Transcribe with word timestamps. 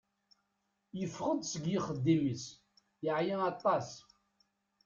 Yeffeɣ-d 0.99 1.41
seg 1.47 1.63
yixeddim-is, 1.73 2.43
yeɛya 3.05 3.37
atas. 3.49 3.89